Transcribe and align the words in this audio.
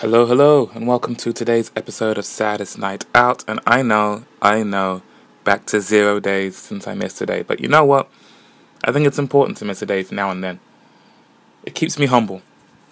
Hello, 0.00 0.24
hello, 0.24 0.70
and 0.72 0.86
welcome 0.86 1.14
to 1.16 1.30
today's 1.30 1.70
episode 1.76 2.16
of 2.16 2.24
Saddest 2.24 2.78
Night 2.78 3.04
Out. 3.14 3.44
And 3.46 3.60
I 3.66 3.82
know, 3.82 4.24
I 4.40 4.62
know, 4.62 5.02
back 5.44 5.66
to 5.66 5.80
zero 5.82 6.18
days 6.18 6.56
since 6.56 6.88
I 6.88 6.94
missed 6.94 7.20
a 7.20 7.26
day. 7.26 7.42
But 7.42 7.60
you 7.60 7.68
know 7.68 7.84
what? 7.84 8.08
I 8.82 8.92
think 8.92 9.06
it's 9.06 9.18
important 9.18 9.58
to 9.58 9.66
miss 9.66 9.82
a 9.82 9.86
day 9.86 10.02
now 10.10 10.30
and 10.30 10.42
then. 10.42 10.58
It 11.66 11.74
keeps 11.74 11.98
me 11.98 12.06
humble, 12.06 12.40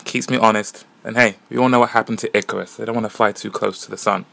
keeps 0.05 0.29
me 0.29 0.37
honest. 0.37 0.85
And 1.03 1.17
hey, 1.17 1.37
we 1.49 1.57
all 1.57 1.71
know 1.71 1.79
what 1.79 1.89
happened 1.91 2.19
to 2.19 2.37
Icarus. 2.37 2.77
They 2.77 2.85
don't 2.85 2.95
want 2.95 3.07
to 3.07 3.17
fly 3.17 3.33
too 3.33 3.51
close 3.51 3.83
to 3.87 3.91
the 3.91 3.97
sun. 3.97 4.27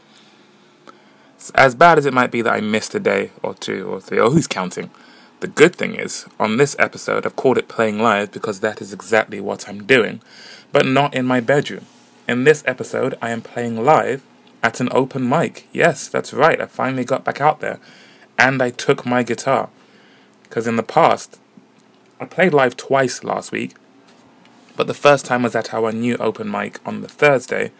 As 1.54 1.74
bad 1.74 1.96
as 1.96 2.04
it 2.04 2.12
might 2.12 2.30
be 2.30 2.42
that 2.42 2.52
I 2.52 2.60
missed 2.60 2.94
a 2.94 3.00
day 3.00 3.30
or 3.42 3.54
two 3.54 3.86
or 3.86 4.02
three, 4.02 4.20
or 4.20 4.28
who's 4.28 4.46
counting? 4.46 4.90
The 5.40 5.48
good 5.48 5.74
thing 5.74 5.94
is, 5.94 6.26
on 6.38 6.58
this 6.58 6.76
episode, 6.78 7.24
I've 7.24 7.36
called 7.36 7.56
it 7.56 7.68
Playing 7.68 8.00
Live 8.00 8.32
because 8.32 8.60
that 8.60 8.82
is 8.82 8.92
exactly 8.92 9.40
what 9.40 9.66
I'm 9.66 9.86
doing, 9.86 10.20
but 10.72 10.84
not 10.84 11.14
in 11.14 11.24
my 11.24 11.40
bedroom. 11.40 11.86
In 12.28 12.42
this 12.42 12.64
episode, 12.66 13.16
I 13.22 13.30
am 13.30 13.40
playing 13.40 13.84
live 13.84 14.20
at 14.60 14.80
an 14.80 14.88
open 14.90 15.28
mic. 15.28 15.68
Yes, 15.72 16.08
that's 16.08 16.34
right, 16.34 16.60
I 16.60 16.66
finally 16.66 17.04
got 17.04 17.24
back 17.24 17.40
out 17.40 17.60
there. 17.60 17.78
And 18.36 18.60
I 18.60 18.70
took 18.70 19.06
my 19.06 19.22
guitar. 19.22 19.68
Because 20.42 20.66
in 20.66 20.74
the 20.74 20.82
past, 20.82 21.38
I 22.18 22.24
played 22.24 22.52
live 22.52 22.76
twice 22.76 23.22
last 23.22 23.52
week, 23.52 23.76
but 24.76 24.88
the 24.88 24.94
first 24.94 25.24
time 25.24 25.44
was 25.44 25.54
at 25.54 25.72
our 25.72 25.92
new 25.92 26.16
open 26.16 26.50
mic 26.50 26.80
on 26.84 27.00
the 27.00 27.08
Thursday 27.08 27.70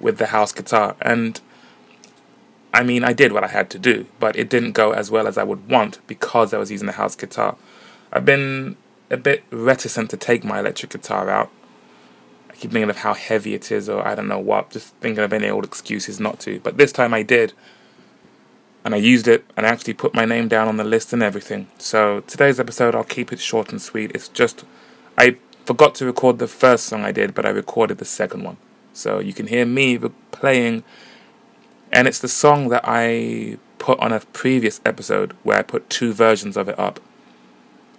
with 0.00 0.16
the 0.16 0.26
house 0.26 0.52
guitar. 0.52 0.96
And 1.02 1.38
I 2.72 2.82
mean, 2.82 3.04
I 3.04 3.12
did 3.12 3.32
what 3.32 3.44
I 3.44 3.48
had 3.48 3.68
to 3.70 3.78
do, 3.78 4.06
but 4.18 4.36
it 4.36 4.48
didn't 4.48 4.72
go 4.72 4.92
as 4.92 5.10
well 5.10 5.26
as 5.26 5.36
I 5.36 5.44
would 5.44 5.68
want 5.68 5.98
because 6.06 6.54
I 6.54 6.58
was 6.58 6.70
using 6.70 6.86
the 6.86 6.92
house 6.92 7.14
guitar. 7.14 7.56
I've 8.10 8.24
been 8.24 8.76
a 9.10 9.18
bit 9.18 9.44
reticent 9.50 10.08
to 10.10 10.16
take 10.16 10.44
my 10.44 10.60
electric 10.60 10.92
guitar 10.92 11.28
out 11.28 11.50
keep 12.62 12.70
thinking 12.70 12.90
of 12.90 12.98
how 12.98 13.12
heavy 13.12 13.54
it 13.54 13.72
is, 13.72 13.88
or 13.88 14.06
I 14.06 14.14
don't 14.14 14.28
know 14.28 14.38
what, 14.38 14.70
just 14.70 14.94
thinking 14.96 15.24
of 15.24 15.32
any 15.32 15.50
old 15.50 15.64
excuses 15.64 16.20
not 16.20 16.38
to. 16.40 16.60
But 16.60 16.76
this 16.76 16.92
time 16.92 17.12
I 17.12 17.24
did, 17.24 17.52
and 18.84 18.94
I 18.94 18.98
used 18.98 19.26
it, 19.26 19.44
and 19.56 19.66
I 19.66 19.68
actually 19.70 19.94
put 19.94 20.14
my 20.14 20.24
name 20.24 20.46
down 20.46 20.68
on 20.68 20.76
the 20.76 20.84
list 20.84 21.12
and 21.12 21.24
everything. 21.24 21.66
So 21.78 22.20
today's 22.20 22.60
episode, 22.60 22.94
I'll 22.94 23.02
keep 23.02 23.32
it 23.32 23.40
short 23.40 23.72
and 23.72 23.82
sweet. 23.82 24.12
It's 24.14 24.28
just, 24.28 24.64
I 25.18 25.38
forgot 25.64 25.96
to 25.96 26.06
record 26.06 26.38
the 26.38 26.46
first 26.46 26.86
song 26.86 27.04
I 27.04 27.10
did, 27.10 27.34
but 27.34 27.44
I 27.44 27.48
recorded 27.48 27.98
the 27.98 28.04
second 28.04 28.44
one. 28.44 28.58
So 28.92 29.18
you 29.18 29.32
can 29.32 29.48
hear 29.48 29.66
me 29.66 29.98
playing, 30.30 30.84
and 31.90 32.06
it's 32.06 32.20
the 32.20 32.28
song 32.28 32.68
that 32.68 32.84
I 32.84 33.58
put 33.78 33.98
on 33.98 34.12
a 34.12 34.20
previous 34.20 34.80
episode 34.86 35.32
where 35.42 35.58
I 35.58 35.62
put 35.62 35.90
two 35.90 36.12
versions 36.12 36.56
of 36.56 36.68
it 36.68 36.78
up. 36.78 37.00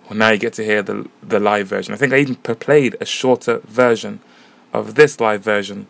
Well, 0.06 0.18
now 0.18 0.30
you 0.30 0.38
get 0.38 0.54
to 0.54 0.64
hear 0.64 0.82
the 0.82 1.10
the 1.22 1.40
live 1.40 1.68
version. 1.68 1.94
I 1.94 1.98
think 1.98 2.14
I 2.14 2.20
even 2.20 2.36
played 2.36 2.96
a 3.02 3.06
shorter 3.06 3.60
version 3.66 4.20
of 4.74 4.96
this 4.96 5.20
live 5.20 5.44
version 5.44 5.88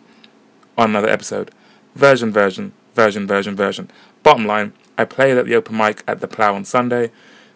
on 0.78 0.90
another 0.90 1.08
episode. 1.08 1.50
Version, 1.94 2.32
version, 2.32 2.72
version, 2.94 3.26
version, 3.26 3.56
version. 3.56 3.90
Bottom 4.22 4.46
line, 4.46 4.72
I 4.96 5.04
played 5.04 5.36
at 5.36 5.46
the 5.46 5.56
open 5.56 5.76
mic 5.76 6.04
at 6.06 6.20
the 6.20 6.28
Plough 6.28 6.54
on 6.54 6.64
Sunday. 6.64 7.10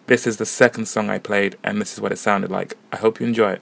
This 0.07 0.25
is 0.25 0.37
the 0.37 0.45
second 0.45 0.87
song 0.87 1.09
I 1.09 1.19
played, 1.19 1.55
and 1.63 1.79
this 1.79 1.93
is 1.93 2.01
what 2.01 2.11
it 2.11 2.17
sounded 2.17 2.49
like. 2.49 2.75
I 2.91 2.97
hope 2.97 3.19
you 3.19 3.27
enjoy 3.27 3.51
it. 3.53 3.61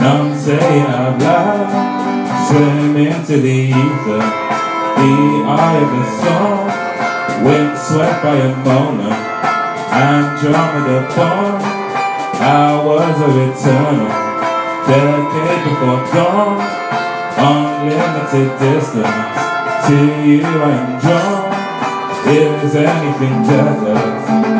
none 0.00 0.38
say 0.38 0.80
out 0.80 1.20
loud. 1.20 1.90
Swim 2.48 2.96
into 2.96 3.40
the 3.40 3.58
ether, 3.70 4.24
the 4.98 5.14
eye 5.46 5.78
of 5.84 5.90
the 5.96 6.04
storm. 6.16 6.66
Wind 7.44 7.78
swept 7.78 8.22
by 8.22 8.36
a 8.36 8.56
moment, 8.64 9.18
Andromeda 9.92 10.98
born. 11.14 11.62
Hours 12.40 13.18
of 13.20 13.36
eternal, 13.46 14.08
decade 14.88 15.62
before 15.64 16.02
dawn. 16.12 16.56
Unlimited 17.36 18.58
distance, 18.58 19.38
to 19.86 19.96
you 20.26 20.42
I 20.42 20.70
am 20.80 21.00
drawn. 21.00 21.50
Is 22.30 22.76
anything 22.76 23.42
deathless? 23.42 24.59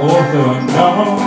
author 0.00 0.44
unknown. 0.56 1.18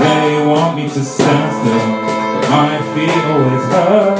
They 0.00 0.46
want 0.46 0.76
me 0.76 0.88
to 0.88 1.04
stand 1.04 1.50
still, 1.58 1.88
but 2.34 2.50
my 2.50 2.74
feet 2.94 3.24
always 3.32 3.64
hurt. 3.72 4.18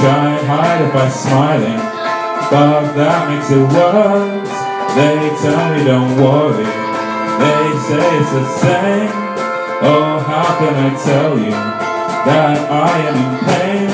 Try 0.00 0.38
and 0.38 0.46
hide 0.46 0.80
it 0.82 0.92
by 0.92 1.08
smiling 1.08 1.96
but 2.50 2.92
that 2.94 3.28
makes 3.28 3.50
it 3.50 3.58
worse. 3.58 4.56
They 4.94 5.18
tell 5.42 5.74
me 5.74 5.84
don't 5.84 6.14
worry, 6.16 6.64
they 6.64 7.64
say 7.90 8.06
it's 8.18 8.30
the 8.30 8.46
same. 8.62 9.10
Oh, 9.82 10.22
how 10.24 10.56
can 10.58 10.74
I 10.74 10.90
tell 11.02 11.38
you 11.38 11.50
that 11.50 12.70
I 12.70 12.98
am 13.08 13.16
in 13.16 13.32
pain? 13.46 13.90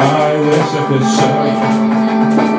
I 0.00 0.38
wish 0.48 0.68
I 0.74 0.86
could 0.88 1.06
show 1.16 2.52
you. 2.52 2.57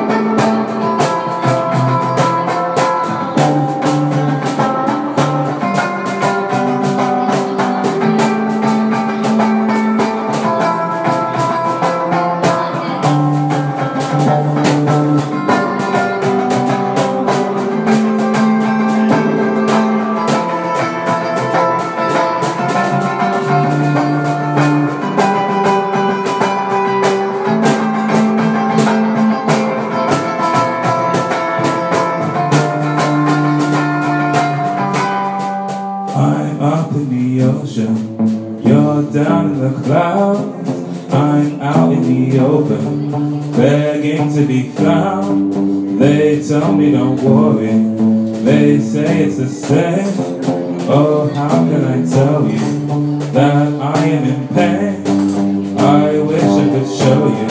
Don't 46.92 47.22
worry. 47.22 48.42
They 48.42 48.80
say 48.80 49.22
it's 49.24 49.38
a 49.38 49.48
same. 49.48 50.40
Oh, 50.88 51.30
how 51.32 51.48
can 51.48 51.84
I 51.84 52.04
tell 52.04 52.48
you 52.48 53.20
that 53.32 53.80
I 53.80 54.04
am 54.06 54.24
in 54.24 54.48
pain? 54.48 55.78
I 55.78 56.18
wish 56.20 56.42
I 56.42 56.68
could 56.68 56.98
show 56.98 57.28
you. 57.28 57.48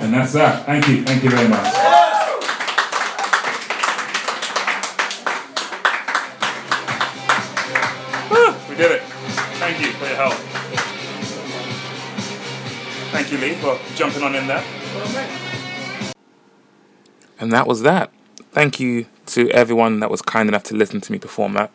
And 0.00 0.14
that's 0.14 0.32
that. 0.32 0.66
Thank 0.66 0.88
you. 0.88 1.04
Thank 1.04 1.22
you 1.22 1.30
very 1.30 1.48
much. 1.48 1.87
On 14.22 14.34
in 14.34 14.46
there. 14.46 14.64
And 17.40 17.52
that 17.52 17.66
was 17.66 17.82
that. 17.82 18.12
Thank 18.52 18.80
you 18.80 19.06
to 19.26 19.50
everyone 19.50 20.00
that 20.00 20.10
was 20.10 20.22
kind 20.22 20.48
enough 20.48 20.64
to 20.64 20.74
listen 20.74 21.00
to 21.02 21.12
me 21.12 21.18
perform 21.18 21.52
that. 21.54 21.70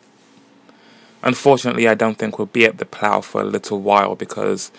Unfortunately, 1.22 1.88
I 1.88 1.94
don't 1.94 2.18
think 2.18 2.38
we'll 2.38 2.46
be 2.46 2.66
at 2.66 2.78
the 2.78 2.84
plough 2.84 3.22
for 3.22 3.40
a 3.40 3.44
little 3.44 3.80
while 3.80 4.14
because 4.14 4.70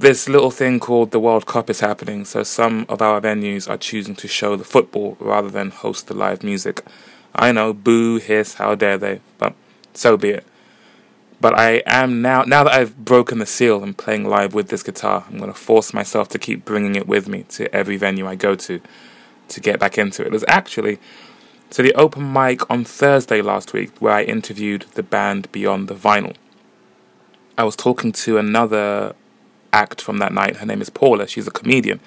this 0.00 0.28
little 0.28 0.50
thing 0.50 0.80
called 0.80 1.10
the 1.10 1.20
World 1.20 1.46
Cup 1.46 1.70
is 1.70 1.80
happening, 1.80 2.24
so 2.24 2.42
some 2.42 2.86
of 2.88 3.00
our 3.00 3.20
venues 3.20 3.68
are 3.68 3.76
choosing 3.76 4.16
to 4.16 4.26
show 4.26 4.56
the 4.56 4.64
football 4.64 5.16
rather 5.20 5.50
than 5.50 5.70
host 5.70 6.08
the 6.08 6.14
live 6.14 6.42
music. 6.42 6.82
I 7.34 7.52
know, 7.52 7.72
boo, 7.72 8.16
hiss, 8.16 8.54
how 8.54 8.74
dare 8.74 8.98
they, 8.98 9.20
but 9.38 9.54
so 9.94 10.16
be 10.16 10.30
it. 10.30 10.46
But 11.40 11.58
I 11.58 11.82
am 11.86 12.20
now, 12.20 12.42
now 12.42 12.64
that 12.64 12.74
I've 12.74 13.02
broken 13.02 13.38
the 13.38 13.46
seal 13.46 13.82
and 13.82 13.96
playing 13.96 14.24
live 14.28 14.52
with 14.52 14.68
this 14.68 14.82
guitar, 14.82 15.24
I'm 15.26 15.38
going 15.38 15.52
to 15.52 15.58
force 15.58 15.94
myself 15.94 16.28
to 16.30 16.38
keep 16.38 16.64
bringing 16.66 16.96
it 16.96 17.08
with 17.08 17.28
me 17.28 17.44
to 17.50 17.74
every 17.74 17.96
venue 17.96 18.26
I 18.26 18.34
go 18.34 18.54
to 18.54 18.80
to 19.48 19.60
get 19.60 19.80
back 19.80 19.98
into 19.98 20.22
it. 20.22 20.28
It 20.28 20.32
was 20.32 20.44
actually 20.46 20.98
to 21.70 21.82
the 21.82 21.94
open 21.94 22.32
mic 22.32 22.68
on 22.70 22.84
Thursday 22.84 23.40
last 23.42 23.72
week 23.72 23.90
where 24.00 24.12
I 24.12 24.22
interviewed 24.22 24.82
the 24.94 25.02
band 25.02 25.50
Beyond 25.50 25.88
the 25.88 25.94
Vinyl. 25.94 26.36
I 27.56 27.64
was 27.64 27.74
talking 27.74 28.12
to 28.12 28.38
another 28.38 29.14
act 29.72 30.00
from 30.00 30.18
that 30.18 30.32
night. 30.32 30.56
Her 30.56 30.66
name 30.66 30.82
is 30.82 30.90
Paula. 30.90 31.26
She's 31.26 31.46
a 31.46 31.50
comedian. 31.50 32.00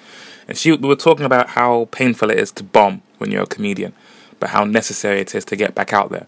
And 0.46 0.56
she 0.56 0.72
we 0.72 0.88
were 0.88 0.96
talking 0.96 1.26
about 1.26 1.50
how 1.50 1.88
painful 1.90 2.30
it 2.30 2.38
is 2.38 2.52
to 2.52 2.64
bomb 2.64 3.02
when 3.18 3.30
you're 3.30 3.42
a 3.42 3.46
comedian, 3.46 3.94
but 4.38 4.50
how 4.50 4.64
necessary 4.64 5.20
it 5.20 5.34
is 5.34 5.44
to 5.46 5.56
get 5.56 5.74
back 5.74 5.92
out 5.92 6.10
there. 6.10 6.26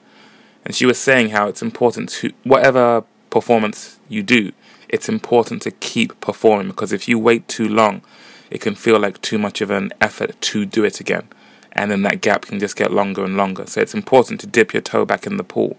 And 0.67 0.75
she 0.75 0.85
was 0.85 0.99
saying 0.99 1.29
how 1.29 1.47
it's 1.47 1.63
important 1.63 2.09
to 2.09 2.33
whatever 2.43 3.05
performance 3.31 4.01
you 4.09 4.25
do, 4.25 4.51
it's 4.89 5.09
important 5.09 5.63
to 5.63 5.71
keep 5.71 6.21
performing 6.21 6.67
because 6.67 6.93
if 6.93 7.07
you 7.07 7.21
wait 7.21 7.47
too 7.47 7.69
long, 7.69 8.03
it 8.51 8.61
can 8.61 8.75
feel 8.75 8.99
like 8.99 9.23
too 9.23 9.39
much 9.39 9.61
of 9.61 9.71
an 9.71 9.93
effort 10.01 10.41
to 10.41 10.67
do 10.67 10.85
it 10.85 10.99
again. 10.99 11.29
And 11.71 11.93
then 11.93 12.03
that 12.03 12.21
gap 12.21 12.47
can 12.47 12.59
just 12.59 12.75
get 12.75 12.93
longer 12.93 13.25
and 13.25 13.37
longer. 13.37 13.65
So 13.67 13.81
it's 13.81 13.95
important 13.95 14.41
to 14.41 14.49
dip 14.49 14.73
your 14.73 14.81
toe 14.81 15.05
back 15.05 15.25
in 15.25 15.37
the 15.37 15.45
pool. 15.45 15.77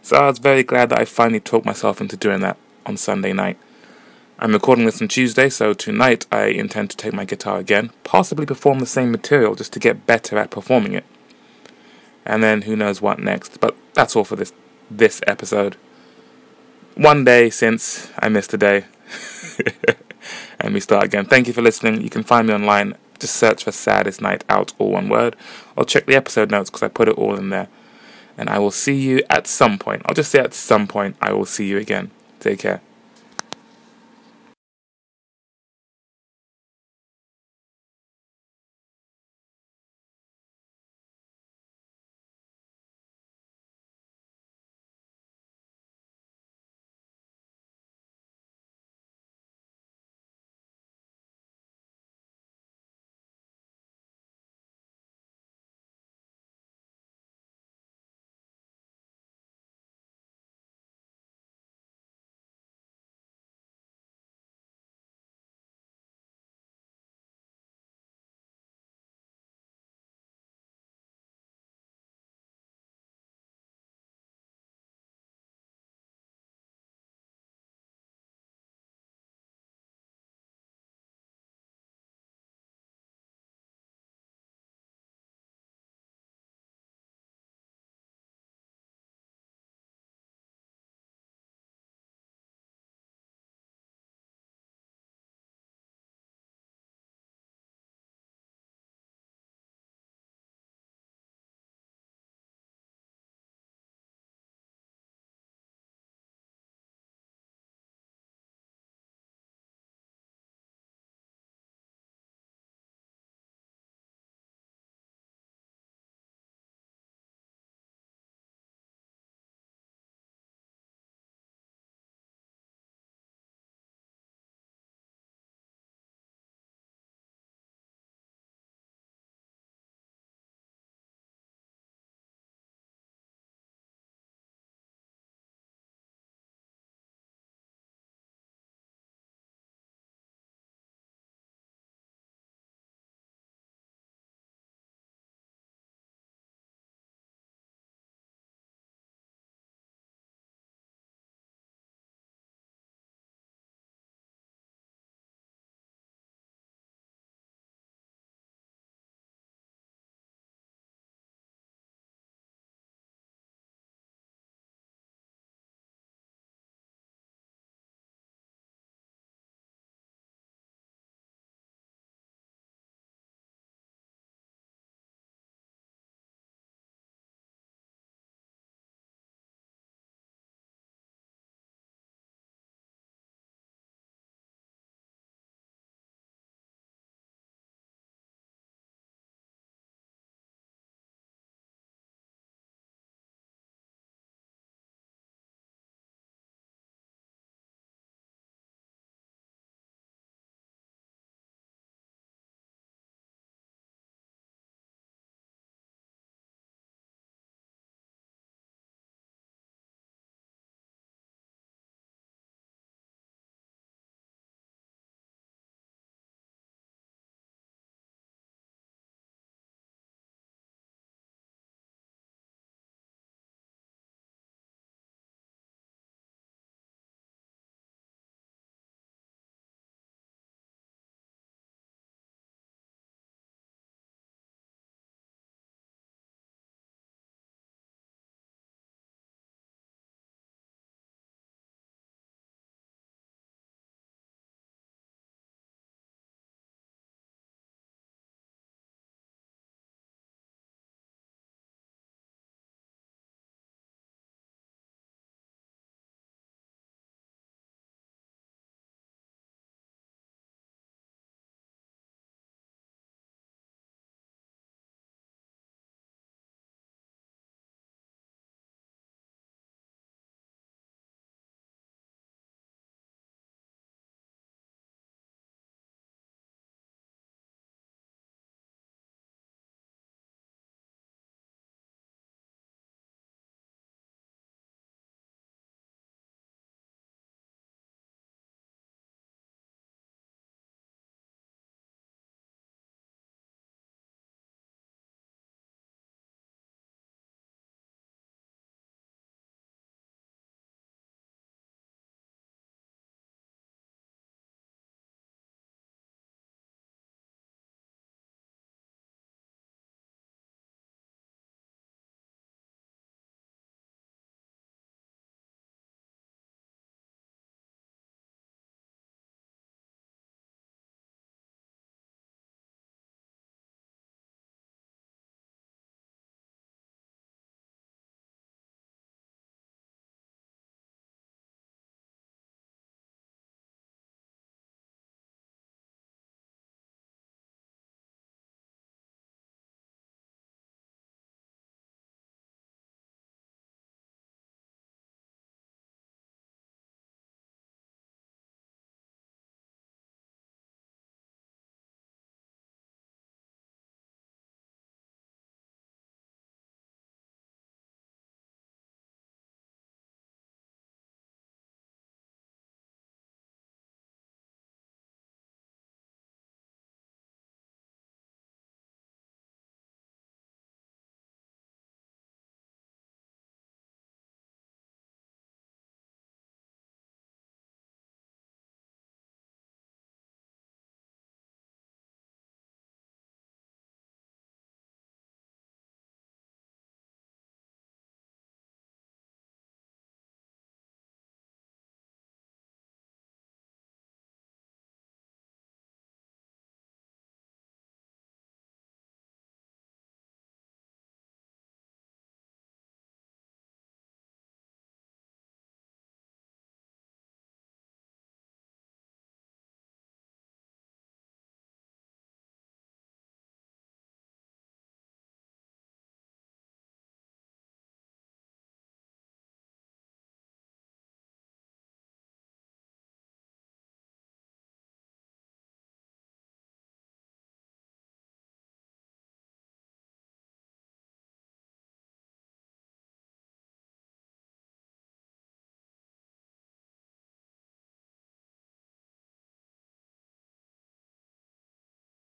So 0.00 0.16
I 0.16 0.26
was 0.28 0.38
very 0.38 0.62
glad 0.62 0.88
that 0.88 1.00
I 1.00 1.04
finally 1.04 1.40
talked 1.40 1.66
myself 1.66 2.00
into 2.00 2.16
doing 2.16 2.40
that 2.40 2.56
on 2.86 2.96
Sunday 2.96 3.34
night. 3.34 3.58
I'm 4.38 4.52
recording 4.52 4.86
this 4.86 5.02
on 5.02 5.08
Tuesday, 5.08 5.50
so 5.50 5.74
tonight 5.74 6.24
I 6.32 6.46
intend 6.46 6.88
to 6.90 6.96
take 6.96 7.12
my 7.12 7.26
guitar 7.26 7.58
again, 7.58 7.90
possibly 8.04 8.46
perform 8.46 8.78
the 8.78 8.86
same 8.86 9.10
material 9.10 9.54
just 9.54 9.74
to 9.74 9.78
get 9.78 10.06
better 10.06 10.38
at 10.38 10.50
performing 10.50 10.94
it. 10.94 11.04
And 12.24 12.42
then 12.42 12.62
who 12.62 12.74
knows 12.74 13.02
what 13.02 13.18
next. 13.18 13.60
But 13.60 13.76
that's 13.94 14.14
all 14.14 14.24
for 14.24 14.36
this 14.36 14.52
this 14.90 15.20
episode. 15.26 15.76
One 16.96 17.24
day 17.24 17.50
since 17.50 18.10
I 18.18 18.28
missed 18.28 18.52
a 18.54 18.58
day. 18.58 18.84
and 20.60 20.74
we 20.74 20.80
start 20.80 21.04
again. 21.04 21.24
Thank 21.24 21.46
you 21.46 21.52
for 21.52 21.62
listening. 21.62 22.00
You 22.02 22.10
can 22.10 22.22
find 22.22 22.48
me 22.48 22.54
online. 22.54 22.96
Just 23.18 23.36
search 23.36 23.64
for 23.64 23.72
Saddest 23.72 24.20
Night 24.20 24.44
Out, 24.48 24.72
all 24.78 24.92
one 24.92 25.08
word, 25.08 25.36
or 25.76 25.84
check 25.84 26.06
the 26.06 26.16
episode 26.16 26.50
notes 26.50 26.68
because 26.68 26.82
I 26.82 26.88
put 26.88 27.08
it 27.08 27.16
all 27.16 27.36
in 27.36 27.50
there. 27.50 27.68
And 28.36 28.48
I 28.48 28.58
will 28.58 28.72
see 28.72 28.94
you 28.94 29.22
at 29.30 29.46
some 29.46 29.78
point. 29.78 30.02
I'll 30.06 30.14
just 30.14 30.30
say 30.30 30.40
at 30.40 30.52
some 30.54 30.88
point, 30.88 31.16
I 31.20 31.32
will 31.32 31.44
see 31.44 31.66
you 31.66 31.78
again. 31.78 32.10
Take 32.40 32.58
care. 32.60 32.80